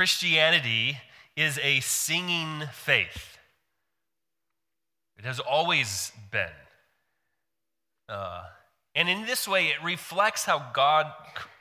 [0.00, 0.96] Christianity
[1.36, 3.36] is a singing faith.
[5.18, 6.48] It has always been.
[8.08, 8.44] Uh,
[8.94, 11.12] and in this way, it reflects how God,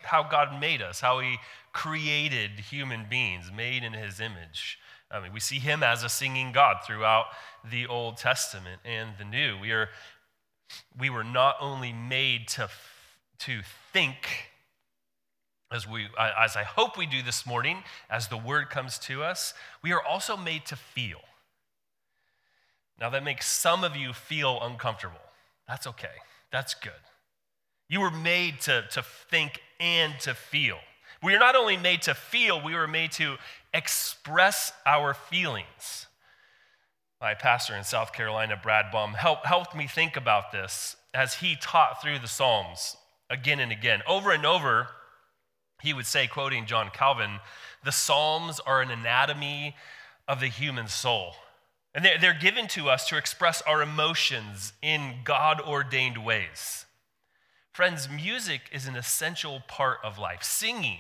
[0.04, 1.36] how God made us, how He
[1.74, 4.80] created human beings, made in His image.
[5.12, 7.26] I mean, we see Him as a singing God throughout
[7.70, 9.60] the Old Testament and the New.
[9.60, 9.90] We, are,
[10.98, 12.70] we were not only made to,
[13.40, 13.60] to
[13.92, 14.49] think,
[15.72, 19.54] as, we, as I hope we do this morning, as the word comes to us,
[19.84, 21.20] we are also made to feel.
[23.00, 25.16] Now, that makes some of you feel uncomfortable.
[25.68, 26.08] That's okay,
[26.52, 26.92] that's good.
[27.88, 30.78] You were made to, to think and to feel.
[31.22, 33.38] We are not only made to feel, we were made to
[33.74, 36.08] express our feelings.
[37.22, 41.58] My pastor in South Carolina, Brad Baum, helped, helped me think about this as he
[41.60, 42.96] taught through the Psalms
[43.30, 44.02] again and again.
[44.08, 44.88] Over and over,
[45.82, 47.40] he would say, quoting John Calvin,
[47.84, 49.76] the Psalms are an anatomy
[50.28, 51.34] of the human soul.
[51.96, 56.86] And they're, given to us to express our emotions in God ordained ways.
[57.72, 60.44] Friends, music is an essential part of life.
[60.44, 61.00] Singing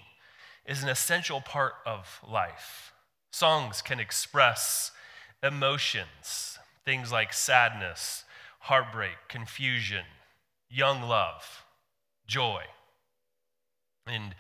[0.66, 2.92] is an essential part of life.
[3.31, 4.92] Songs can express
[5.44, 8.23] emotions, things like sadness,
[8.62, 10.06] heartbreak, confusion,
[10.70, 11.66] young love,
[12.28, 12.64] joy.
[14.08, 14.34] And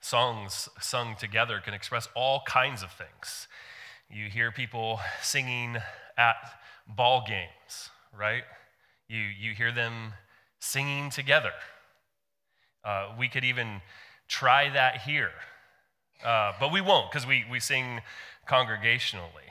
[0.00, 3.46] songs sung together can express all kinds of things.
[4.10, 5.76] You hear people singing
[6.16, 6.36] at
[6.88, 8.42] ball games, right?
[9.08, 10.14] You, you hear them
[10.58, 11.52] singing together.
[12.84, 13.82] Uh, we could even
[14.26, 15.30] try that here,
[16.24, 18.00] uh, but we won't because we, we sing
[18.48, 19.50] congregationally.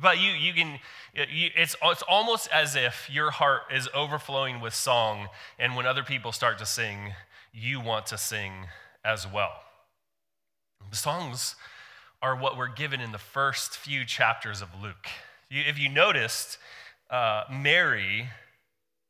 [0.00, 0.78] But you, you can,
[1.14, 5.28] you, it's, it's almost as if your heart is overflowing with song,
[5.58, 7.14] and when other people start to sing,
[7.52, 8.52] you want to sing
[9.04, 9.52] as well.
[10.88, 11.56] The songs
[12.22, 15.08] are what we're given in the first few chapters of Luke.
[15.50, 16.58] If you noticed,
[17.10, 18.28] uh, Mary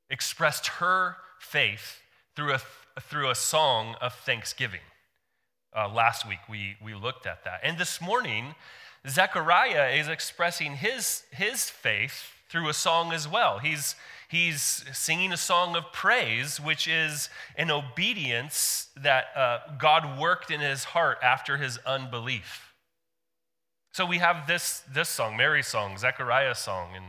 [0.08, 2.00] expressed her faith
[2.34, 2.60] through a,
[3.00, 4.80] through a song of thanksgiving.
[5.76, 7.60] Uh, last week we, we looked at that.
[7.62, 8.54] And this morning,
[9.08, 13.58] Zechariah is expressing his, his faith through a song as well.
[13.58, 13.94] He's,
[14.30, 20.60] he's singing a song of praise, which is an obedience that uh, God worked in
[20.60, 22.72] his heart after his unbelief.
[23.92, 27.06] So we have this, this song, Mary's song, Zechariah's song, and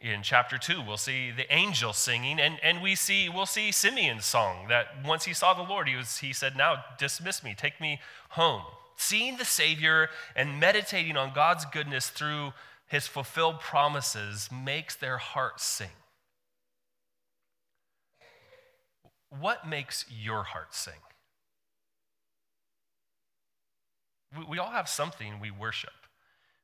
[0.00, 4.26] in chapter 2 we'll see the angel singing and, and we see we'll see simeon's
[4.26, 7.80] song that once he saw the lord he, was, he said now dismiss me take
[7.80, 7.98] me
[8.30, 8.60] home
[8.96, 12.52] seeing the Savior and meditating on God's goodness through
[12.86, 15.88] his fulfilled promises makes their hearts sing.
[19.40, 20.94] What makes your heart sing?
[24.48, 25.92] We, all have something we worship.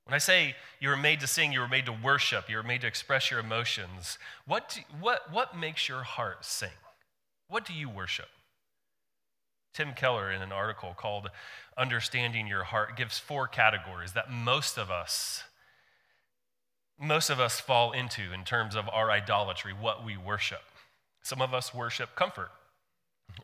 [0.05, 2.65] When I say you were made to sing, you were made to worship, you were
[2.65, 6.71] made to express your emotions, what, do, what, what makes your heart sing?
[7.49, 8.29] What do you worship?
[9.73, 11.31] Tim Keller, in an article called
[11.79, 15.45] Understanding Your Heart, gives four categories that most of us
[17.01, 20.61] most of us fall into in terms of our idolatry, what we worship.
[21.23, 22.51] Some of us worship comfort,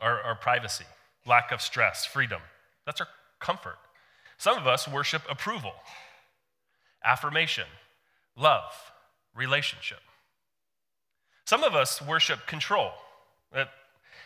[0.00, 0.84] our, our privacy,
[1.26, 2.40] lack of stress, freedom.
[2.84, 3.08] That's our
[3.40, 3.78] comfort.
[4.38, 5.72] Some of us worship approval,
[7.04, 7.66] affirmation,
[8.36, 8.72] love,
[9.34, 10.00] relationship.
[11.46, 12.90] Some of us worship control
[13.52, 13.68] that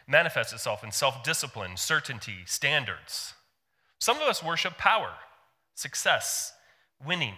[0.08, 3.34] manifests itself in self discipline, certainty, standards.
[3.98, 5.12] Some of us worship power,
[5.74, 6.52] success,
[7.04, 7.34] winning,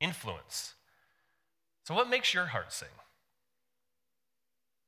[0.00, 0.74] influence.
[1.84, 2.88] So, what makes your heart sing?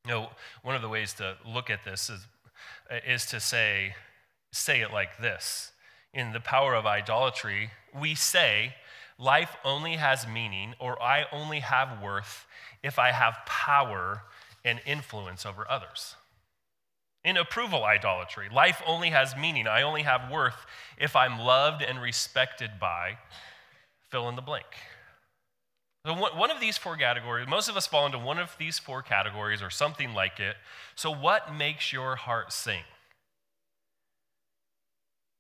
[0.06, 0.28] You know,
[0.62, 2.26] one of the ways to look at this is,
[2.90, 3.94] Uh, is to say,
[4.52, 5.72] say it like this.
[6.12, 8.74] In the power of idolatry, we say,
[9.18, 12.46] life only has meaning or I only have worth
[12.82, 14.22] if I have power
[14.64, 16.16] and influence over others.
[17.22, 19.66] In approval idolatry, life only has meaning.
[19.66, 20.66] I only have worth
[20.98, 23.18] if I'm loved and respected by
[24.10, 24.66] fill in the blank.
[26.10, 29.00] So, one of these four categories, most of us fall into one of these four
[29.00, 30.56] categories or something like it.
[30.96, 32.82] So, what makes your heart sing?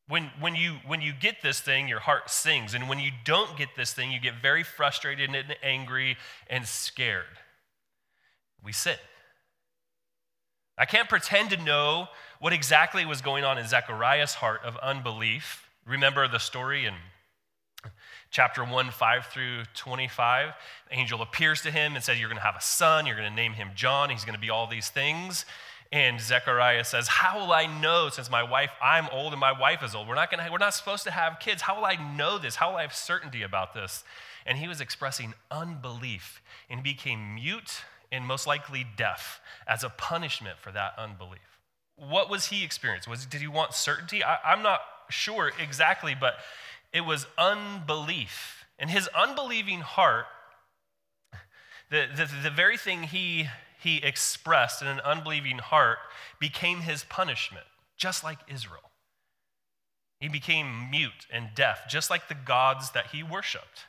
[0.06, 2.72] When, when, you, when you get this thing, your heart sings.
[2.72, 6.16] And when you don't get this thing, you get very frustrated and angry
[6.48, 7.24] and scared.
[8.62, 9.00] We sit.
[10.78, 12.06] I can't pretend to know
[12.38, 15.68] what exactly was going on in Zechariah's heart of unbelief.
[15.84, 16.94] Remember the story in
[18.30, 20.54] chapter 1, 5 through 25?
[20.88, 23.28] The angel appears to him and says, You're going to have a son, you're going
[23.28, 25.44] to name him John, he's going to be all these things.
[25.92, 29.82] And Zechariah says, How will I know since my wife, I'm old and my wife
[29.82, 30.06] is old?
[30.06, 31.62] We're not, gonna, we're not supposed to have kids.
[31.62, 32.56] How will I know this?
[32.56, 34.04] How will I have certainty about this?
[34.46, 40.58] And he was expressing unbelief and became mute and most likely deaf as a punishment
[40.58, 41.40] for that unbelief.
[41.96, 43.10] What was he experiencing?
[43.10, 44.22] Was, did he want certainty?
[44.22, 44.80] I, I'm not
[45.10, 46.34] sure exactly, but
[46.92, 48.64] it was unbelief.
[48.78, 50.26] And his unbelieving heart,
[51.90, 53.48] the, the, the very thing he,
[53.80, 55.98] he expressed in an unbelieving heart,
[56.38, 57.66] became his punishment,
[57.96, 58.90] just like Israel.
[60.18, 63.86] He became mute and deaf, just like the gods that he worshiped.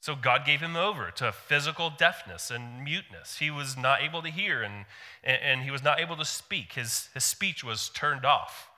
[0.00, 3.38] So God gave him over to physical deafness and muteness.
[3.38, 4.86] He was not able to hear and,
[5.22, 6.72] and he was not able to speak.
[6.72, 8.69] His, his speech was turned off.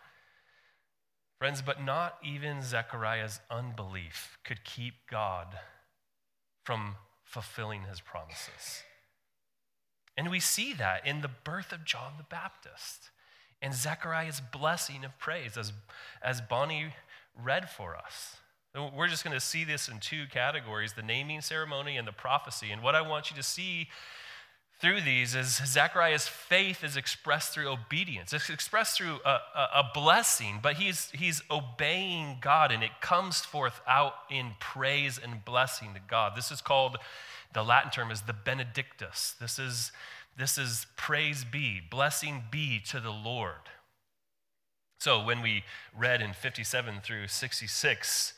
[1.43, 5.49] Friends, but not even Zechariah's unbelief could keep God
[6.63, 6.95] from
[7.25, 8.85] fulfilling his promises.
[10.17, 13.11] And we see that in the birth of John the Baptist
[13.61, 15.73] and Zechariah's blessing of praise, as,
[16.23, 16.95] as Bonnie
[17.37, 18.37] read for us.
[18.95, 22.71] We're just going to see this in two categories the naming ceremony and the prophecy.
[22.71, 23.89] And what I want you to see
[24.83, 28.33] through these is Zechariah's faith is expressed through obedience.
[28.33, 33.43] It's expressed through a, a, a, blessing, but he's, he's obeying God and it comes
[33.43, 36.33] forth out in praise and blessing to God.
[36.35, 36.97] This is called,
[37.55, 39.37] the Latin term is the benedictus.
[39.41, 39.93] This is,
[40.37, 43.71] this is praise be, blessing be to the Lord.
[44.99, 45.63] So when we
[45.97, 48.35] read in 57 through 66,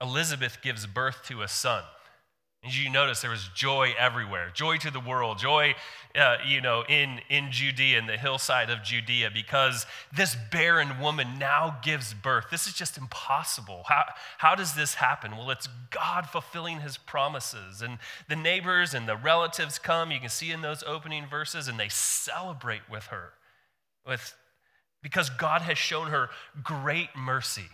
[0.00, 1.82] Elizabeth gives birth to a son.
[2.64, 5.74] You notice there was joy everywhere joy to the world, joy,
[6.14, 11.40] uh, you know, in, in Judea, in the hillside of Judea, because this barren woman
[11.40, 12.46] now gives birth.
[12.52, 13.82] This is just impossible.
[13.88, 14.04] How,
[14.38, 15.36] how does this happen?
[15.36, 17.82] Well, it's God fulfilling his promises.
[17.82, 17.98] And
[18.28, 21.88] the neighbors and the relatives come, you can see in those opening verses, and they
[21.88, 23.32] celebrate with her
[24.06, 24.36] with,
[25.02, 26.28] because God has shown her
[26.62, 27.66] great mercy.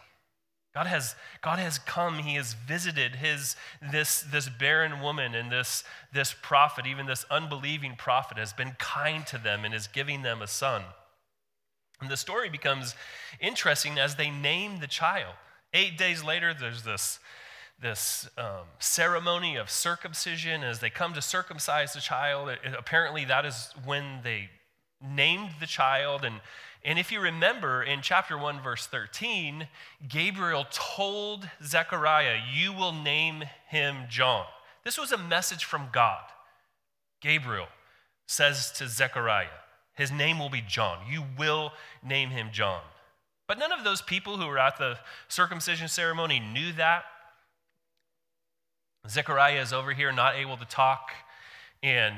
[0.79, 3.57] God has, God has come, He has visited his,
[3.91, 5.83] this, this barren woman and this,
[6.13, 10.41] this prophet, even this unbelieving prophet, has been kind to them and is giving them
[10.41, 10.83] a son.
[12.01, 12.95] And the story becomes
[13.41, 15.35] interesting as they name the child.
[15.75, 17.19] Eight days later, there's this,
[17.83, 20.63] this um, ceremony of circumcision.
[20.63, 24.49] As they come to circumcise the child, it, apparently that is when they
[25.05, 26.37] named the child and
[26.85, 29.69] and if you remember in chapter 1, verse 13,
[30.09, 34.47] Gabriel told Zechariah, You will name him John.
[34.85, 36.23] This was a message from God.
[37.21, 37.67] Gabriel
[38.27, 39.47] says to Zechariah,
[39.95, 40.99] His name will be John.
[41.11, 41.73] You will
[42.03, 42.83] name him John.
[43.49, 47.05] But none of those people who were at the circumcision ceremony knew that.
[49.09, 51.11] Zechariah is over here not able to talk,
[51.83, 52.15] and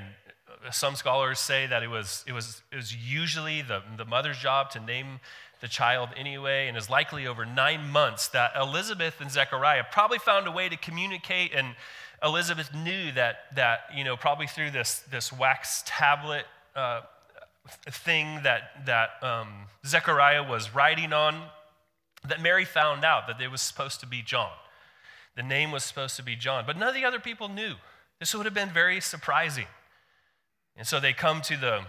[0.70, 4.70] some scholars say that it was, it was, it was usually the, the mother's job
[4.70, 5.20] to name
[5.60, 10.46] the child anyway, and is likely over nine months that Elizabeth and Zechariah probably found
[10.46, 11.74] a way to communicate, and
[12.22, 17.02] Elizabeth knew that, that you know, probably through this, this wax tablet uh,
[17.90, 19.48] thing that, that um,
[19.86, 21.42] Zechariah was writing on,
[22.26, 24.50] that Mary found out that it was supposed to be John.
[25.36, 27.74] The name was supposed to be John, but none of the other people knew.
[28.18, 29.66] This would have been very surprising.
[30.76, 31.82] And so they come to the,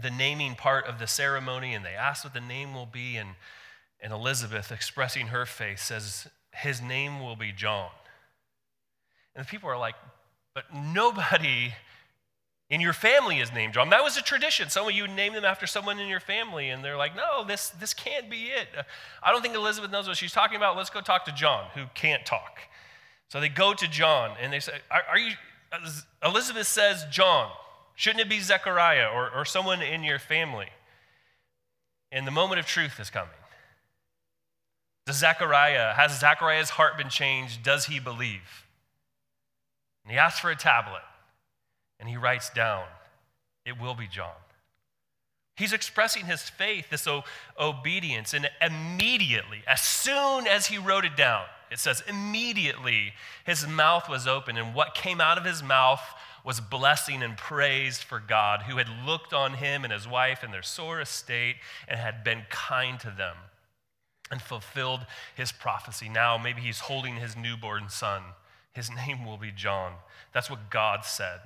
[0.00, 3.16] the naming part of the ceremony and they ask what the name will be.
[3.16, 3.30] And,
[4.00, 7.90] and Elizabeth, expressing her faith, says, His name will be John.
[9.34, 9.94] And the people are like,
[10.54, 11.72] But nobody
[12.70, 13.90] in your family is named John.
[13.90, 14.70] That was a tradition.
[14.70, 17.68] Some of you name them after someone in your family, and they're like, no, this,
[17.70, 18.68] this can't be it.
[19.22, 20.76] I don't think Elizabeth knows what she's talking about.
[20.76, 22.58] Let's go talk to John, who can't talk.
[23.28, 25.34] So they go to John, and they say, Are, are you,
[26.24, 27.50] Elizabeth says John.
[27.94, 30.68] Shouldn't it be Zechariah or, or someone in your family?
[32.10, 33.30] And the moment of truth is coming.
[35.06, 37.62] Does Zechariah, has Zechariah's heart been changed?
[37.62, 38.66] Does he believe?
[40.04, 41.02] And he asks for a tablet
[42.00, 42.84] and he writes down,
[43.64, 44.32] It will be John.
[45.56, 47.22] He's expressing his faith, this o-
[47.58, 54.08] obedience, and immediately, as soon as he wrote it down, it says, immediately his mouth
[54.08, 56.02] was open, and what came out of his mouth
[56.44, 60.50] was blessing and praise for God, who had looked on him and his wife in
[60.50, 61.56] their sore estate
[61.88, 63.36] and had been kind to them
[64.30, 66.08] and fulfilled his prophecy.
[66.08, 68.22] Now, maybe he's holding his newborn son.
[68.72, 69.94] His name will be John.
[70.32, 71.40] That's what God said.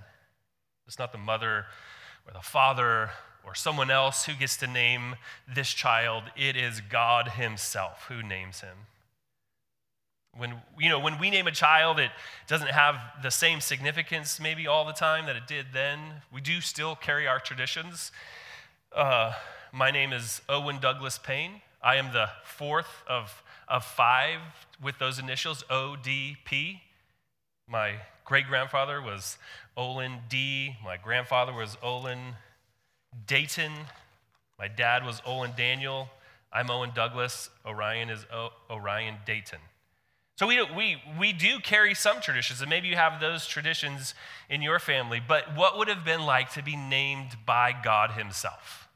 [0.86, 1.66] It's not the mother
[2.26, 3.10] or the father
[3.44, 8.60] or someone else who gets to name this child, it is God Himself who names
[8.60, 8.76] him.
[10.38, 12.12] When, you know, when we name a child, it
[12.46, 15.98] doesn't have the same significance maybe all the time that it did then.
[16.32, 18.12] We do still carry our traditions.
[18.94, 19.32] Uh,
[19.72, 21.60] my name is Owen Douglas Payne.
[21.82, 24.38] I am the fourth of, of five
[24.80, 26.80] with those initials, ODP.
[27.66, 29.38] My great grandfather was
[29.76, 30.76] Olin D.
[30.84, 32.36] My grandfather was Olin
[33.26, 33.72] Dayton.
[34.56, 36.08] My dad was Olin Daniel.
[36.52, 37.50] I'm Owen Douglas.
[37.66, 39.58] Orion is o- Orion Dayton.
[40.38, 44.14] So we, we, we do carry some traditions, and maybe you have those traditions
[44.48, 48.88] in your family, but what would have been like to be named by God Himself?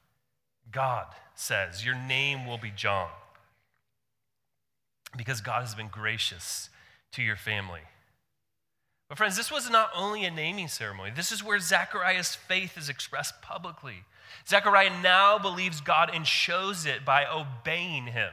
[0.70, 3.08] God says, Your name will be John.
[5.16, 6.70] Because God has been gracious
[7.10, 7.80] to your family.
[9.08, 12.88] But, friends, this was not only a naming ceremony, this is where Zechariah's faith is
[12.88, 14.04] expressed publicly.
[14.48, 18.30] Zechariah now believes God and shows it by obeying him.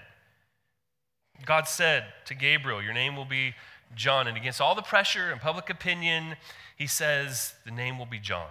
[1.46, 3.56] God said to Gabriel, Your name will be
[3.96, 4.28] John.
[4.28, 6.36] And against all the pressure and public opinion,
[6.76, 8.50] he says, The name will be John.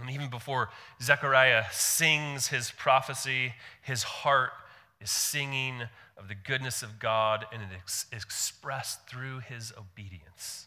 [0.00, 4.50] And even before Zechariah sings his prophecy, his heart
[5.00, 5.82] is singing
[6.16, 10.66] of the goodness of God, and it is expressed through his obedience.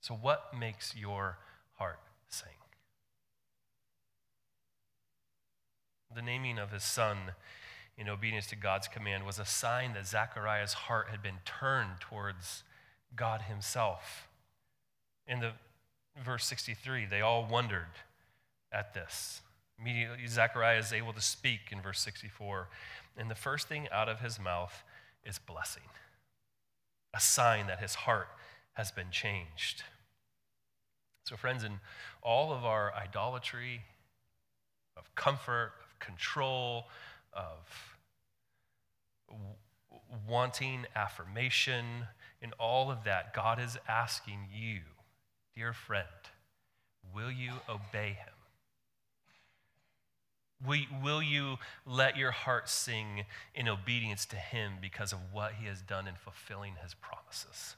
[0.00, 1.38] So, what makes your
[1.74, 1.98] heart
[2.28, 2.48] sing?
[6.14, 7.32] The naming of his son
[7.98, 12.62] in obedience to God's command was a sign that Zechariah's heart had been turned towards
[13.16, 14.28] God himself.
[15.26, 15.52] In the
[16.24, 17.86] verse 63, they all wondered
[18.72, 19.42] at this.
[19.80, 22.68] Immediately, Zechariah is able to speak in verse 64.
[23.16, 24.84] And the first thing out of his mouth
[25.24, 25.82] is blessing,
[27.12, 28.28] a sign that his heart
[28.74, 29.82] has been changed.
[31.24, 31.80] So, friends, in
[32.22, 33.82] all of our idolatry,
[34.96, 36.86] of comfort, of control,
[37.32, 37.68] of
[40.26, 42.06] wanting affirmation,
[42.40, 44.80] in all of that, God is asking you,
[45.56, 46.06] dear friend,
[47.14, 48.34] will you obey him?
[50.66, 51.56] Will, will you
[51.86, 56.14] let your heart sing in obedience to him because of what he has done in
[56.14, 57.76] fulfilling his promises?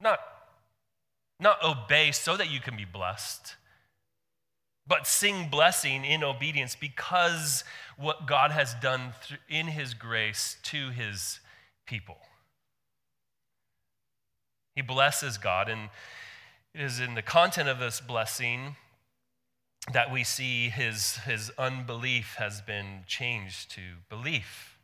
[0.00, 0.20] Not,
[1.40, 3.56] not obey so that you can be blessed,
[4.86, 7.64] but sing blessing in obedience because
[7.96, 9.14] what God has done
[9.48, 11.40] in his grace to his
[11.86, 12.18] people.
[14.74, 15.88] He blesses God, and
[16.74, 18.76] it is in the content of this blessing
[19.92, 24.78] that we see his, his unbelief has been changed to belief.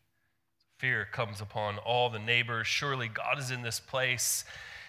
[0.78, 2.66] Fear comes upon all the neighbors.
[2.66, 4.44] Surely God is in this place.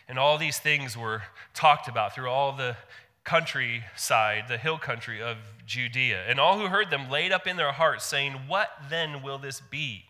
[0.08, 2.76] And all these things were talked about through all the
[3.24, 6.24] countryside, the hill country of Judea.
[6.28, 9.62] And all who heard them laid up in their hearts, saying, What then will this
[9.62, 10.06] be?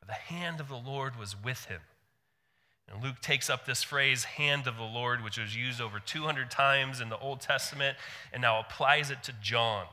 [0.00, 1.80] For the hand of the Lord was with him.
[2.88, 6.50] And Luke takes up this phrase, hand of the Lord, which was used over 200
[6.50, 7.96] times in the Old Testament,
[8.32, 9.86] and now applies it to John.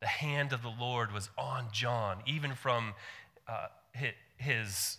[0.00, 2.94] The hand of the Lord was on John, even from
[3.46, 3.66] uh,
[4.38, 4.98] his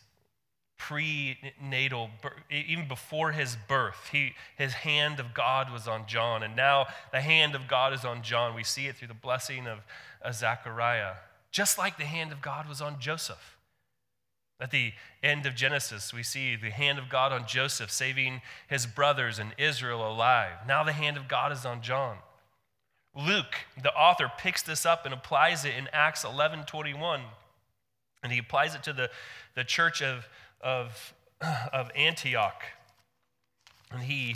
[0.88, 2.10] prenatal,
[2.52, 4.10] even before his birth.
[4.12, 8.06] He, his hand of God was on John, and now the hand of God is
[8.06, 8.56] on John.
[8.56, 9.80] We see it through the blessing of,
[10.22, 11.14] of Zechariah,
[11.52, 13.58] just like the hand of God was on Joseph.
[14.60, 18.86] At the end of Genesis, we see the hand of God on Joseph, saving his
[18.86, 20.54] brothers and Israel alive.
[20.68, 22.18] Now the hand of God is on John.
[23.16, 27.22] Luke, the author, picks this up and applies it in Acts 11 21.
[28.24, 29.10] And he applies it to the,
[29.56, 30.28] the church of,
[30.66, 31.14] of,
[31.72, 32.64] of Antioch.
[33.92, 34.36] And he,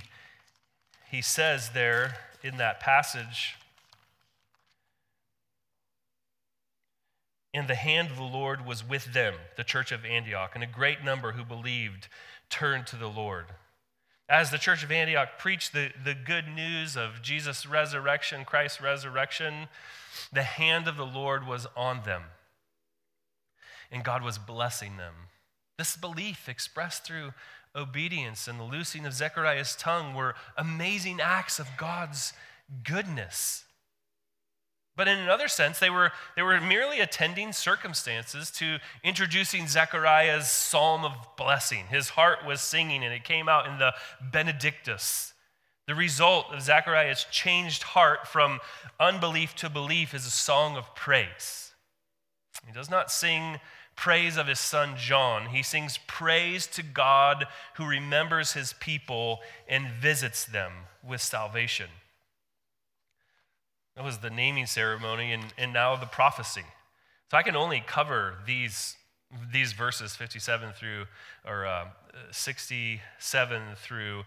[1.11, 3.55] he says there in that passage,
[7.51, 10.67] And the hand of the Lord was with them, the church of Antioch, and a
[10.67, 12.07] great number who believed
[12.47, 13.47] turned to the Lord.
[14.29, 19.67] As the church of Antioch preached the, the good news of Jesus' resurrection, Christ's resurrection,
[20.31, 22.21] the hand of the Lord was on them.
[23.91, 25.15] And God was blessing them.
[25.79, 27.31] This belief expressed through
[27.73, 32.33] obedience and the loosing of Zechariah's tongue were amazing acts of God's
[32.83, 33.63] goodness.
[34.97, 41.05] But in another sense, they were, they were merely attending circumstances to introducing Zechariah's psalm
[41.05, 41.85] of blessing.
[41.89, 45.33] His heart was singing, and it came out in the Benedictus.
[45.87, 48.59] The result of Zechariah's changed heart from
[48.99, 51.71] unbelief to belief is a song of praise.
[52.67, 53.61] He does not sing
[53.99, 59.89] praise of his son John, he sings praise to God who remembers his people and
[59.89, 60.71] visits them
[61.05, 61.89] with salvation.
[63.97, 66.63] That was the naming ceremony and, and now the prophecy.
[67.29, 68.95] So I can only cover these,
[69.51, 71.05] these verses 57 through,
[71.45, 71.87] or uh,
[72.31, 74.23] 67 through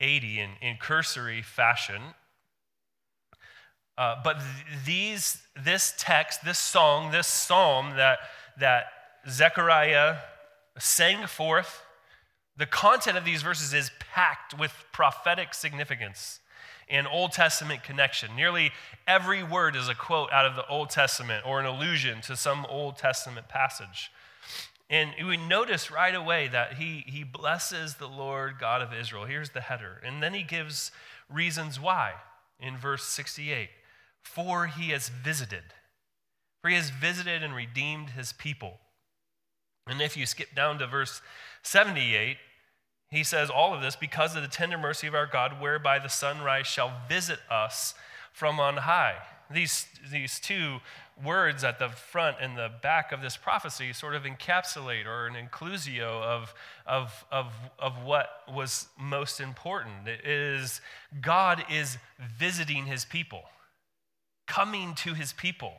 [0.00, 2.00] 80 in, in cursory fashion.
[3.98, 8.20] Uh, but th- these, this text, this song, this psalm that,
[8.58, 8.86] that
[9.28, 10.16] Zechariah
[10.78, 11.82] sang forth,
[12.56, 16.40] the content of these verses is packed with prophetic significance
[16.88, 18.34] and Old Testament connection.
[18.34, 18.72] Nearly
[19.06, 22.66] every word is a quote out of the Old Testament or an allusion to some
[22.68, 24.10] Old Testament passage.
[24.90, 29.24] And we notice right away that he, he blesses the Lord God of Israel.
[29.24, 30.02] Here's the header.
[30.04, 30.90] And then he gives
[31.32, 32.14] reasons why
[32.58, 33.70] in verse 68
[34.20, 35.62] For he has visited,
[36.60, 38.80] for he has visited and redeemed his people.
[39.86, 41.20] And if you skip down to verse
[41.62, 42.36] 78,
[43.10, 46.08] he says all of this because of the tender mercy of our God, whereby the
[46.08, 47.94] sunrise shall visit us
[48.32, 49.16] from on high.
[49.50, 50.78] These, these two
[51.24, 55.34] words at the front and the back of this prophecy sort of encapsulate or an
[55.34, 56.54] inclusio of,
[56.86, 60.06] of, of, of what was most important.
[60.06, 60.80] It is
[61.20, 61.98] God is
[62.38, 63.42] visiting his people,
[64.46, 65.72] coming to his people.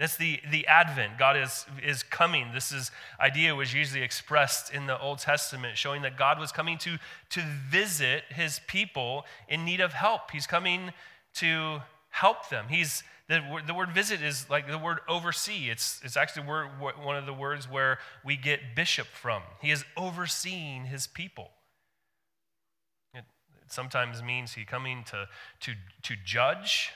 [0.00, 1.18] That's the, the advent.
[1.18, 2.52] God is, is coming.
[2.54, 2.90] This is
[3.20, 6.96] idea was usually expressed in the Old Testament, showing that God was coming to,
[7.28, 10.30] to visit his people in need of help.
[10.30, 10.92] He's coming
[11.34, 12.66] to help them.
[12.70, 15.68] He's the, the word visit is like the word oversee.
[15.68, 19.42] It's, it's actually word, one of the words where we get bishop from.
[19.60, 21.50] He is overseeing his people.
[23.12, 23.24] It,
[23.64, 25.28] it sometimes means he coming to,
[25.60, 26.90] to, to judge,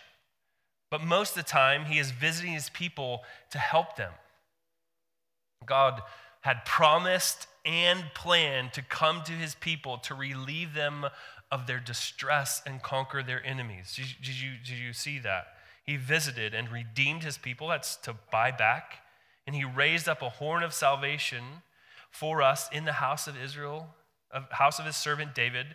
[0.94, 4.12] but most of the time, he is visiting his people to help them.
[5.66, 6.00] God
[6.42, 11.06] had promised and planned to come to his people to relieve them
[11.50, 13.96] of their distress and conquer their enemies.
[13.96, 15.46] Did you, did you, see that?
[15.82, 17.66] He visited and redeemed his people.
[17.66, 18.98] That's to buy back.
[19.48, 21.42] And he raised up a horn of salvation
[22.12, 23.88] for us in the house of Israel,
[24.50, 25.74] house of his servant David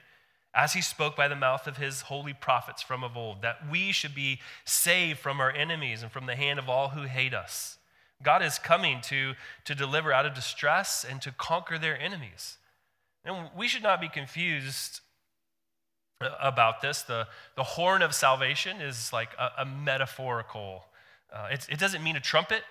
[0.54, 3.92] as he spoke by the mouth of his holy prophets from of old, that we
[3.92, 7.78] should be saved from our enemies and from the hand of all who hate us.
[8.22, 9.34] God is coming to,
[9.66, 12.58] to deliver out of distress and to conquer their enemies.
[13.24, 15.02] And we should not be confused
[16.42, 17.04] about this.
[17.04, 20.84] The, the horn of salvation is like a, a metaphorical,
[21.34, 22.64] uh, it doesn't mean a trumpet,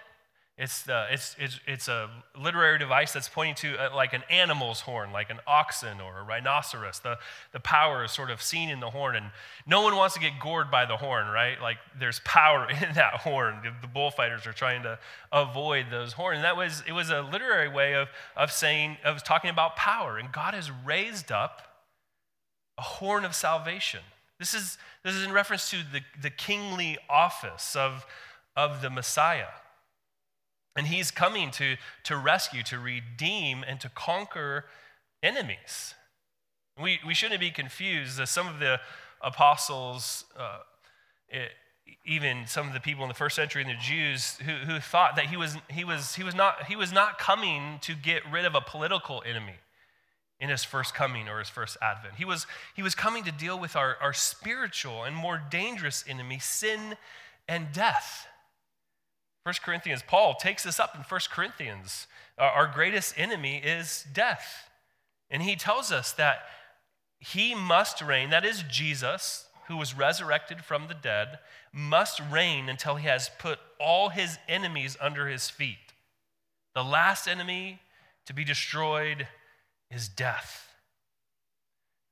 [0.59, 5.13] it's, it's, it's, it's a literary device that's pointing to uh, like an animal's horn,
[5.13, 6.99] like an oxen or a rhinoceros.
[6.99, 7.17] The,
[7.53, 9.27] the power is sort of seen in the horn, and
[9.69, 11.63] no one wants to get gored by the horn, right?
[11.63, 13.61] Like there's power in that horn.
[13.63, 14.99] The, the bullfighters are trying to
[15.31, 16.37] avoid those horns.
[16.39, 20.19] And that was, it was a literary way of, of saying, of talking about power.
[20.19, 21.63] And God has raised up
[22.77, 24.01] a horn of salvation.
[24.41, 28.05] This is, this is in reference to the, the kingly office of,
[28.57, 29.47] of the Messiah.
[30.77, 34.67] And he's coming to, to rescue, to redeem, and to conquer
[35.23, 35.95] enemies.
[36.81, 38.19] We, we shouldn't be confused.
[38.19, 38.81] that Some of the
[39.21, 40.59] apostles, uh,
[41.29, 41.51] it,
[42.05, 45.17] even some of the people in the first century and the Jews who, who thought
[45.17, 48.45] that he was, he, was, he, was not, he was not coming to get rid
[48.45, 49.57] of a political enemy
[50.41, 52.15] in his first coming or his first advent.
[52.17, 56.39] He was, he was coming to deal with our, our spiritual and more dangerous enemy,
[56.39, 56.97] sin
[57.49, 58.27] and death.
[59.45, 62.07] 1 Corinthians, Paul takes this up in 1 Corinthians.
[62.39, 64.69] Uh, our greatest enemy is death.
[65.31, 66.41] And he tells us that
[67.19, 71.39] he must reign, that is, Jesus, who was resurrected from the dead,
[71.73, 75.77] must reign until he has put all his enemies under his feet.
[76.75, 77.81] The last enemy
[78.27, 79.27] to be destroyed
[79.91, 80.69] is death.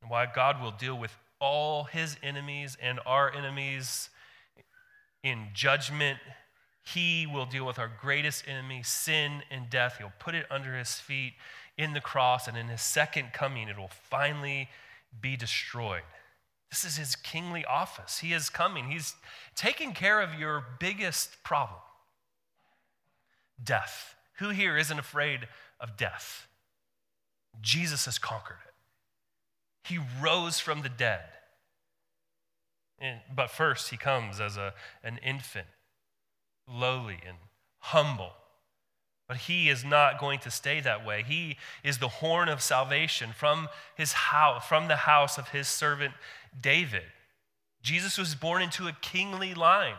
[0.02, 4.10] And why God will deal with all his enemies and our enemies
[5.22, 6.18] in judgment
[6.86, 9.96] he will deal with our greatest enemy, sin and death.
[9.98, 11.32] He'll put it under his feet
[11.76, 14.68] in the cross, and in his second coming, it will finally
[15.20, 16.04] be destroyed.
[16.70, 18.20] This is his kingly office.
[18.20, 18.88] He is coming.
[18.88, 19.14] He's
[19.56, 21.80] taking care of your biggest problem
[23.62, 24.14] death.
[24.38, 25.48] Who here isn't afraid
[25.80, 26.46] of death?
[27.60, 28.74] Jesus has conquered it.
[29.88, 31.24] He rose from the dead.
[33.00, 34.72] And, but first, he comes as a,
[35.02, 35.66] an infant
[36.68, 37.36] lowly and
[37.78, 38.32] humble.
[39.28, 41.24] But he is not going to stay that way.
[41.26, 46.14] He is the horn of salvation from his house, from the house of his servant
[46.60, 47.02] David.
[47.82, 49.96] Jesus was born into a kingly line.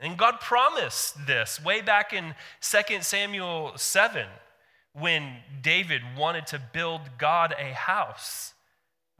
[0.00, 4.26] And God promised this way back in 2 Samuel 7
[4.92, 8.54] when David wanted to build God a house.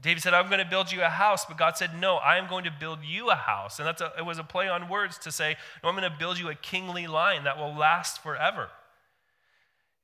[0.01, 2.47] David said, I'm going to build you a house, but God said, No, I am
[2.47, 3.79] going to build you a house.
[3.79, 6.17] And that's a, it was a play on words to say, No, I'm going to
[6.17, 8.69] build you a kingly line that will last forever.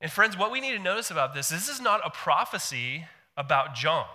[0.02, 3.06] And friends, what we need to notice about this, this is not a prophecy
[3.38, 4.06] about John.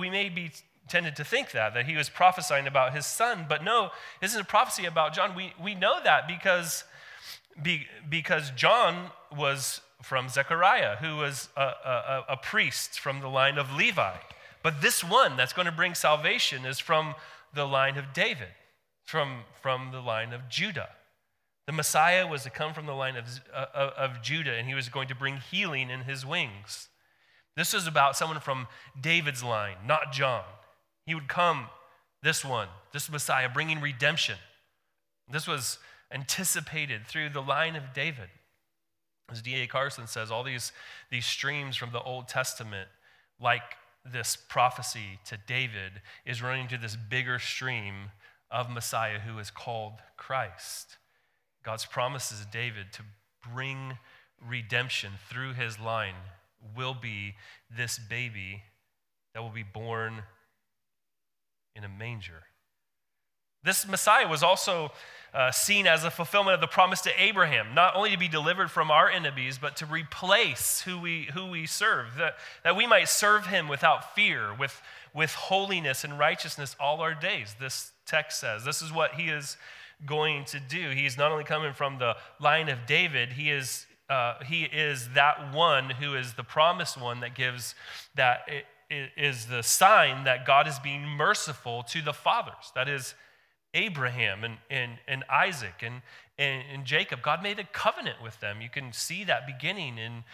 [0.00, 0.50] We may be
[0.88, 3.44] tended to think that, that he was prophesying about his son.
[3.48, 3.90] But no,
[4.20, 5.34] this is a prophecy about John.
[5.36, 6.84] We, we know that because,
[7.62, 13.58] be, because John was from Zechariah, who was a, a, a priest from the line
[13.58, 14.16] of Levi.
[14.62, 17.14] But this one that's going to bring salvation is from
[17.54, 18.48] the line of David,
[19.04, 20.90] from, from the line of Judah.
[21.66, 24.88] The Messiah was to come from the line of, uh, of Judah, and he was
[24.88, 26.88] going to bring healing in his wings.
[27.56, 30.44] This is about someone from David's line, not John.
[31.04, 31.66] He would come,
[32.22, 34.36] this one, this Messiah, bringing redemption.
[35.30, 35.78] This was
[36.12, 38.28] anticipated through the line of David.
[39.30, 39.66] As D.A.
[39.66, 40.72] Carson says, all these,
[41.10, 42.88] these streams from the Old Testament,
[43.40, 43.76] like
[44.10, 48.10] this prophecy to David, is running to this bigger stream
[48.50, 50.96] of Messiah who is called Christ.
[51.62, 53.02] God's promises to David to
[53.52, 53.98] bring
[54.46, 56.14] redemption through his line
[56.76, 57.34] will be
[57.74, 58.62] this baby
[59.34, 60.22] that will be born
[61.76, 62.44] in a manger.
[63.64, 64.92] This Messiah was also
[65.34, 68.70] uh, seen as a fulfillment of the promise to Abraham, not only to be delivered
[68.70, 73.08] from our enemies, but to replace who we, who we serve, that, that we might
[73.08, 74.80] serve him without fear, with,
[75.14, 77.56] with holiness and righteousness all our days.
[77.60, 79.56] This text says this is what he is
[80.06, 80.90] going to do.
[80.90, 85.10] He is not only coming from the line of David, he is, uh, he is
[85.10, 87.74] that one who is the promised one that gives
[88.14, 88.48] that
[88.90, 92.72] is the sign that God is being merciful to the fathers.
[92.74, 93.14] That is
[93.74, 96.02] Abraham and, and, and Isaac and,
[96.38, 97.22] and, and Jacob.
[97.22, 98.60] God made a covenant with them.
[98.60, 100.24] You can see that beginning in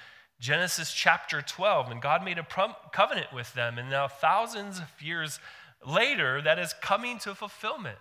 [0.40, 1.90] Genesis chapter 12.
[1.90, 3.78] And God made a prom- covenant with them.
[3.78, 5.40] And now, thousands of years
[5.86, 7.98] later, that is coming to fulfillment.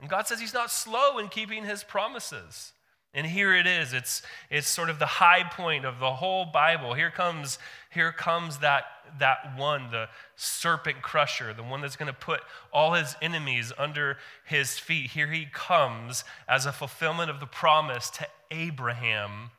[0.00, 2.72] And God says He's not slow in keeping His promises.
[3.12, 3.92] And here it is.
[3.92, 6.94] It's, it's sort of the high point of the whole Bible.
[6.94, 7.58] Here comes,
[7.90, 8.84] here comes that,
[9.18, 12.40] that one, the serpent crusher, the one that's going to put
[12.72, 15.10] all his enemies under his feet.
[15.10, 19.50] Here he comes as a fulfillment of the promise to Abraham,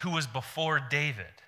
[0.00, 1.41] who was before David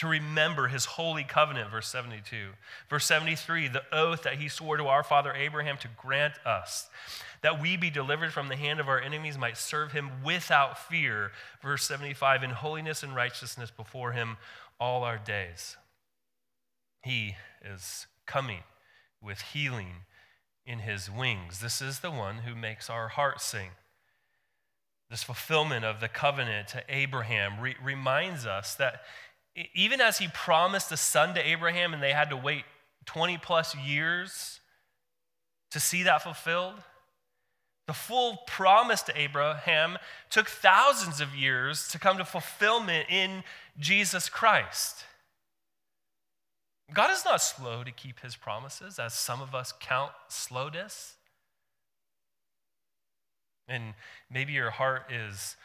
[0.00, 2.52] to remember his holy covenant, verse 72.
[2.88, 6.88] Verse 73, the oath that he swore to our father Abraham to grant us,
[7.42, 11.32] that we be delivered from the hand of our enemies, might serve him without fear.
[11.60, 14.38] Verse 75, in holiness and righteousness before him
[14.80, 15.76] all our days.
[17.02, 18.62] He is coming
[19.20, 20.06] with healing
[20.64, 21.60] in his wings.
[21.60, 23.72] This is the one who makes our hearts sing.
[25.10, 29.02] This fulfillment of the covenant to Abraham re- reminds us that
[29.74, 32.64] even as he promised a son to Abraham and they had to wait
[33.06, 34.60] 20 plus years
[35.70, 36.82] to see that fulfilled,
[37.86, 39.98] the full promise to Abraham
[40.30, 43.42] took thousands of years to come to fulfillment in
[43.78, 45.04] Jesus Christ.
[46.92, 51.14] God is not slow to keep his promises, as some of us count slowness.
[53.68, 53.94] And
[54.30, 55.56] maybe your heart is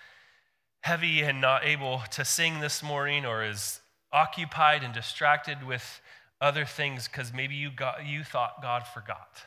[0.86, 3.80] heavy and not able to sing this morning or is
[4.14, 6.00] occupied and distracted with
[6.40, 9.44] other things because maybe you, got, you thought God forgot.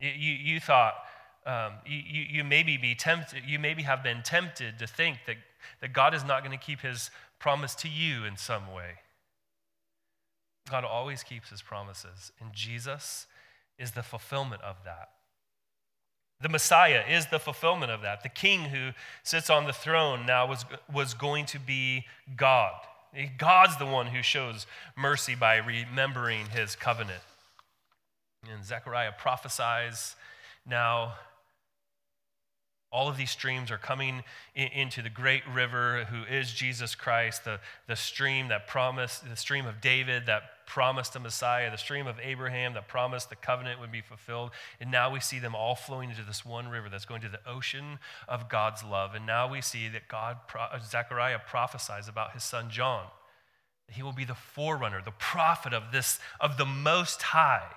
[0.00, 0.94] You, you, thought,
[1.44, 5.36] um, you, you maybe be tempted, you maybe have been tempted to think that,
[5.82, 9.00] that God is not going to keep his promise to you in some way.
[10.70, 13.26] God always keeps his promises, and Jesus
[13.78, 15.10] is the fulfillment of that.
[16.42, 18.22] The Messiah is the fulfillment of that.
[18.22, 18.90] The king who
[19.22, 22.04] sits on the throne now was, was going to be
[22.36, 22.74] God.
[23.38, 27.22] God's the one who shows mercy by remembering his covenant.
[28.50, 30.16] And Zechariah prophesies
[30.66, 31.14] now
[32.92, 34.22] all of these streams are coming
[34.54, 39.36] in, into the great river who is Jesus Christ, the, the stream that promised, the
[39.36, 43.80] stream of David that promised a Messiah, the stream of Abraham that promised the covenant
[43.80, 44.50] would be fulfilled.
[44.80, 47.40] And now we see them all flowing into this one river that's going to the
[47.46, 49.14] ocean of God's love.
[49.14, 53.06] And now we see that God, uh, Zechariah prophesies about his son John.
[53.88, 57.68] He will be the forerunner, the prophet of this, of the Most High.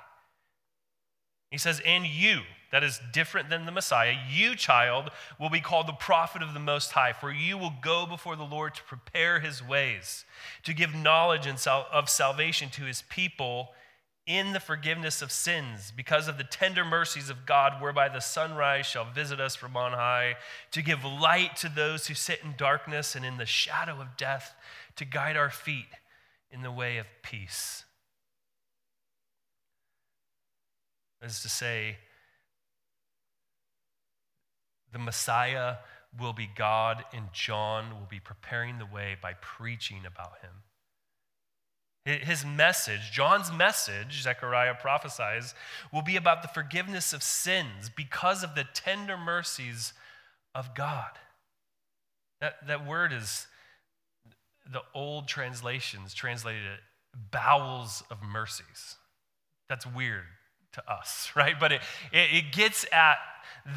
[1.52, 2.42] He says, and you,
[2.76, 4.16] that is different than the Messiah.
[4.30, 5.10] You, child,
[5.40, 8.44] will be called the prophet of the Most High, for you will go before the
[8.44, 10.26] Lord to prepare his ways,
[10.64, 13.70] to give knowledge of salvation to his people
[14.28, 18.86] in the forgiveness of sins, because of the tender mercies of God, whereby the sunrise
[18.86, 20.36] shall visit us from on high,
[20.72, 24.54] to give light to those who sit in darkness and in the shadow of death,
[24.98, 25.86] to guide our feet
[26.52, 27.86] in the way of peace.
[31.22, 32.00] That is to say,
[34.96, 35.76] the Messiah
[36.18, 42.20] will be God, and John will be preparing the way by preaching about him.
[42.26, 45.54] His message, John's message, Zechariah prophesies,
[45.92, 49.92] will be about the forgiveness of sins because of the tender mercies
[50.54, 51.20] of God.
[52.40, 53.48] That, that word is,
[54.72, 56.80] the old translations translated it
[57.32, 58.96] bowels of mercies.
[59.68, 60.24] That's weird
[60.76, 61.60] to us, right?
[61.60, 63.18] But it, it, gets at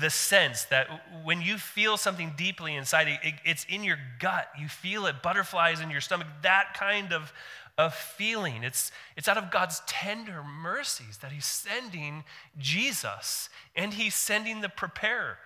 [0.01, 0.89] the sense that
[1.25, 4.49] when you feel something deeply inside, it, it's in your gut.
[4.59, 7.33] You feel it, butterflies in your stomach, that kind of,
[7.79, 8.63] of feeling.
[8.63, 12.25] It's, it's out of God's tender mercies that He's sending
[12.59, 15.39] Jesus and He's sending the preparer.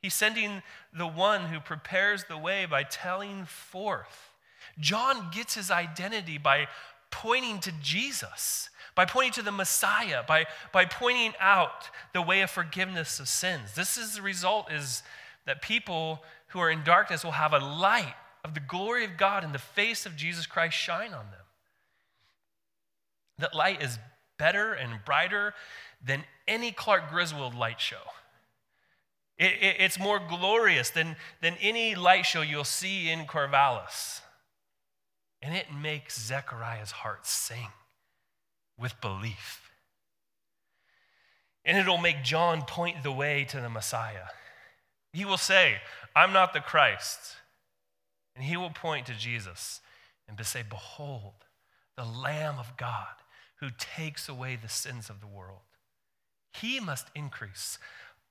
[0.00, 0.62] He's sending
[0.96, 4.30] the one who prepares the way by telling forth.
[4.78, 6.68] John gets his identity by
[7.10, 8.70] pointing to Jesus,
[9.00, 13.72] by pointing to the Messiah, by, by pointing out the way of forgiveness of sins.
[13.74, 15.02] This is the result is
[15.46, 18.12] that people who are in darkness will have a light
[18.44, 21.46] of the glory of God in the face of Jesus Christ shine on them.
[23.38, 23.98] That light is
[24.38, 25.54] better and brighter
[26.04, 28.04] than any Clark Griswold light show.
[29.38, 34.20] It, it, it's more glorious than, than any light show you'll see in Corvallis.
[35.40, 37.68] And it makes Zechariah's heart sing
[38.80, 39.70] with belief.
[41.64, 44.28] And it'll make John point the way to the Messiah.
[45.12, 45.76] He will say,
[46.16, 47.36] I'm not the Christ.
[48.34, 49.80] And he will point to Jesus
[50.28, 51.44] and say, Behold,
[51.96, 53.06] the Lamb of God
[53.56, 55.60] who takes away the sins of the world.
[56.52, 57.78] He must increase.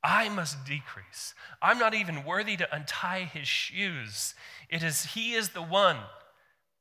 [0.04, 1.34] I must decrease.
[1.62, 4.34] I'm not even worthy to untie his shoes.
[4.70, 5.98] It is he is the one,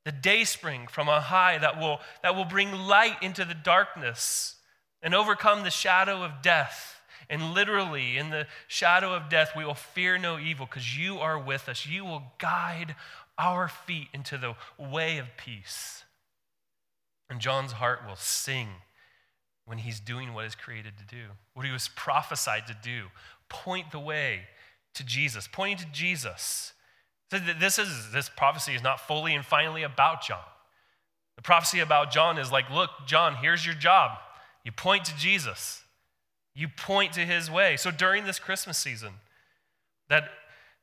[0.05, 4.55] the day spring from on high that will, that will bring light into the darkness
[5.01, 7.01] and overcome the shadow of death.
[7.29, 11.37] And literally, in the shadow of death, we will fear no evil because you are
[11.37, 11.85] with us.
[11.85, 12.95] You will guide
[13.37, 16.03] our feet into the way of peace.
[17.29, 18.69] And John's heart will sing
[19.65, 23.05] when he's doing what he's created to do, what he was prophesied to do.
[23.47, 24.41] Point the way
[24.95, 26.73] to Jesus, pointing to Jesus.
[27.31, 30.39] So this, is, this prophecy is not fully and finally about John.
[31.35, 34.17] The prophecy about John is like, look, John, here's your job.
[34.65, 35.83] You point to Jesus,
[36.53, 37.77] you point to his way.
[37.77, 39.13] So during this Christmas season,
[40.09, 40.29] that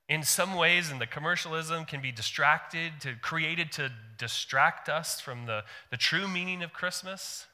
[0.08, 5.46] in some ways in the commercialism can be distracted to created to distract us from
[5.46, 7.46] the, the true meaning of christmas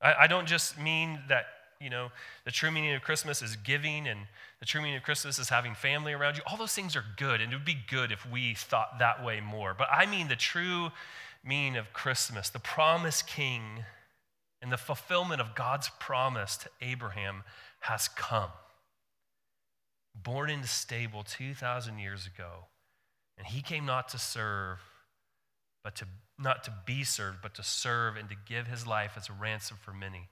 [0.00, 1.46] I, I don't just mean that
[1.80, 2.10] you know
[2.44, 4.20] the true meaning of christmas is giving and
[4.60, 7.40] the true meaning of christmas is having family around you all those things are good
[7.40, 10.36] and it would be good if we thought that way more but i mean the
[10.36, 10.90] true
[11.44, 13.84] meaning of christmas the promised king
[14.62, 17.42] and the fulfillment of god's promise to abraham
[17.80, 18.50] has come
[20.14, 22.66] born in the stable 2,000 years ago.
[23.38, 24.78] And he came not to serve,
[25.82, 26.06] but to
[26.38, 29.76] not to be served, but to serve and to give his life as a ransom
[29.82, 30.28] for many.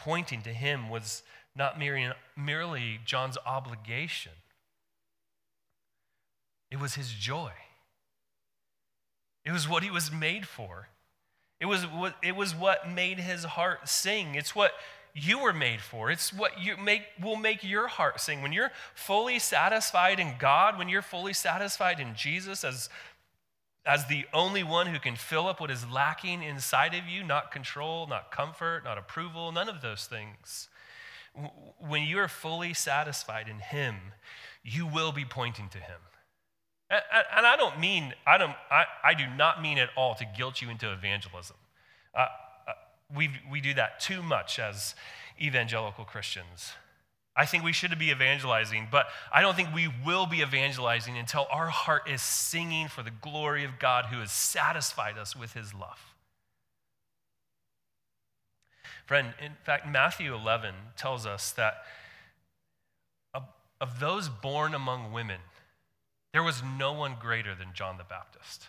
[0.00, 1.22] Pointing to him was
[1.56, 4.32] not merely, John's obligation,
[6.70, 7.52] it was his joy.
[9.44, 10.88] It was what he was made for.
[11.60, 14.34] It was what, it was what made his heart sing.
[14.34, 14.72] It's what
[15.14, 16.10] you were made for.
[16.10, 18.42] It's what you make will make your heart sing.
[18.42, 22.88] When you're fully satisfied in God, when you're fully satisfied in Jesus as
[23.88, 27.50] as the only one who can fill up what is lacking inside of you, not
[27.50, 30.68] control, not comfort, not approval, none of those things.
[31.78, 33.96] When you are fully satisfied in Him,
[34.62, 36.00] you will be pointing to Him.
[36.90, 40.60] And I don't mean, I, don't, I, I do not mean at all to guilt
[40.60, 41.56] you into evangelism.
[42.14, 42.26] Uh,
[43.14, 44.94] we we do that too much as
[45.40, 46.72] evangelical Christians.
[47.38, 51.46] I think we should be evangelizing, but I don't think we will be evangelizing until
[51.52, 55.72] our heart is singing for the glory of God who has satisfied us with his
[55.72, 56.00] love.
[59.06, 61.84] Friend, in fact, Matthew 11 tells us that
[63.32, 63.44] of,
[63.80, 65.38] of those born among women,
[66.32, 68.66] there was no one greater than John the Baptist.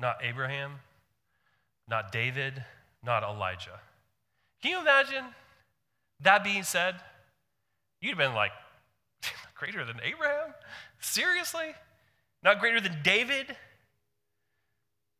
[0.00, 0.76] Not Abraham,
[1.86, 2.64] not David,
[3.04, 3.80] not Elijah.
[4.62, 5.24] Can you imagine
[6.20, 6.96] that being said?
[8.00, 8.52] You'd have been like,
[9.54, 10.54] greater than Abraham?
[11.00, 11.74] Seriously?
[12.42, 13.56] Not greater than David?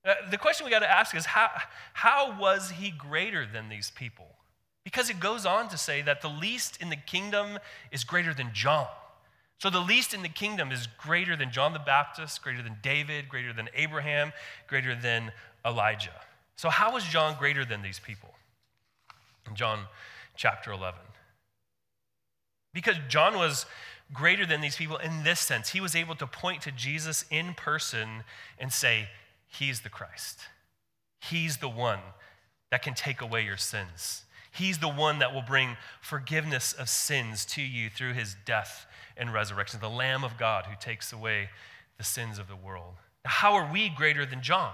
[0.04, 1.50] Uh, the question we got to ask is how,
[1.92, 4.26] how was he greater than these people?
[4.84, 7.58] Because it goes on to say that the least in the kingdom
[7.90, 8.86] is greater than John.
[9.58, 13.28] So the least in the kingdom is greater than John the Baptist, greater than David,
[13.28, 14.32] greater than Abraham,
[14.68, 15.32] greater than
[15.66, 16.14] Elijah.
[16.56, 18.30] So, how was John greater than these people?
[19.54, 19.80] John
[20.38, 20.98] chapter 11.
[22.72, 23.66] Because John was
[24.12, 25.70] greater than these people in this sense.
[25.70, 28.24] He was able to point to Jesus in person
[28.58, 29.08] and say,
[29.46, 30.40] He's the Christ.
[31.20, 32.00] He's the one
[32.70, 34.24] that can take away your sins.
[34.52, 39.32] He's the one that will bring forgiveness of sins to you through his death and
[39.32, 41.48] resurrection, the Lamb of God who takes away
[41.96, 42.94] the sins of the world.
[43.24, 44.72] How are we greater than John?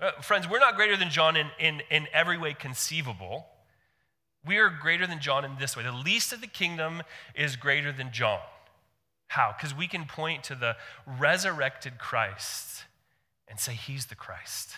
[0.00, 3.46] Uh, friends, we're not greater than John in, in, in every way conceivable.
[4.46, 5.82] We are greater than John in this way.
[5.82, 7.02] The least of the kingdom
[7.34, 8.40] is greater than John.
[9.28, 9.54] How?
[9.56, 10.76] Because we can point to the
[11.06, 12.84] resurrected Christ
[13.46, 14.70] and say, He's the Christ.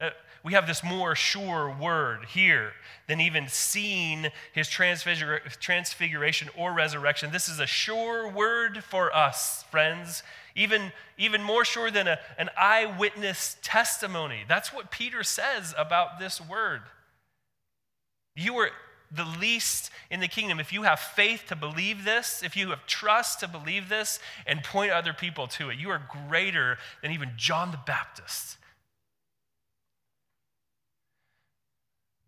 [0.00, 0.10] Uh,
[0.42, 2.72] we have this more sure word here
[3.06, 7.30] than even seeing his transfiguration or resurrection.
[7.30, 10.24] This is a sure word for us, friends.
[10.56, 14.40] Even, even more sure than a, an eyewitness testimony.
[14.48, 16.80] That's what Peter says about this word.
[18.34, 18.70] You are
[19.14, 22.86] the least in the kingdom if you have faith to believe this, if you have
[22.86, 25.78] trust to believe this, and point other people to it.
[25.78, 28.56] You are greater than even John the Baptist.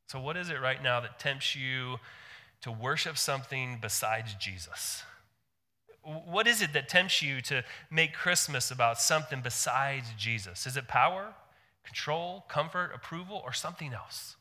[0.08, 1.98] So, what is it right now that tempts you
[2.60, 5.02] to worship something besides Jesus?
[6.02, 10.66] What is it that tempts you to make Christmas about something besides Jesus?
[10.66, 11.34] Is it power,
[11.82, 14.36] control, comfort, approval, or something else?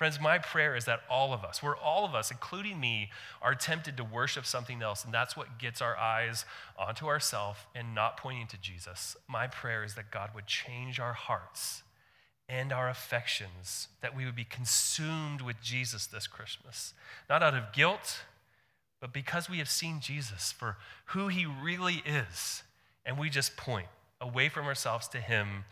[0.00, 3.10] Friends, my prayer is that all of us, we're all of us, including me,
[3.42, 6.46] are tempted to worship something else, and that's what gets our eyes
[6.78, 9.14] onto ourselves and not pointing to Jesus.
[9.28, 11.82] My prayer is that God would change our hearts
[12.48, 16.94] and our affections, that we would be consumed with Jesus this Christmas,
[17.28, 18.22] not out of guilt,
[19.02, 22.62] but because we have seen Jesus for who he really is,
[23.04, 25.64] and we just point away from ourselves to him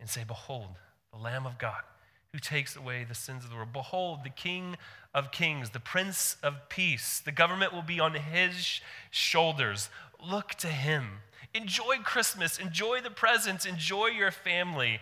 [0.00, 0.70] and say, Behold,
[1.12, 1.82] the Lamb of God
[2.32, 3.72] who takes away the sins of the world.
[3.72, 4.76] Behold, the King
[5.14, 7.20] of kings, the Prince of peace.
[7.24, 9.88] The government will be on his shoulders.
[10.24, 11.20] Look to him.
[11.54, 12.58] Enjoy Christmas.
[12.58, 13.64] Enjoy the presents.
[13.64, 15.00] Enjoy your family.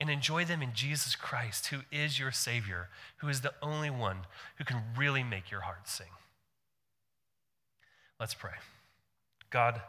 [0.00, 4.20] And enjoy them in Jesus Christ, who is your Savior, who is the only one
[4.56, 6.06] who can really make your heart sing.
[8.18, 8.54] Let's pray.
[9.50, 9.78] God,